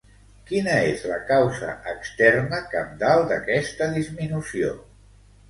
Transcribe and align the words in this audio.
Quina 0.51 0.77
és 0.93 1.03
la 1.11 1.19
causa 1.27 1.69
externa 1.91 2.63
cabdal 2.73 3.23
d'aquesta 3.33 3.93
disminució? 4.01 4.75